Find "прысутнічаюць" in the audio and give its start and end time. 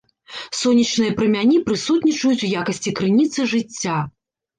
1.67-2.39